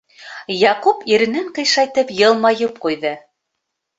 [0.59, 3.13] Яҡуп иренен ҡыйшайтып йылмайып ҡуйҙы.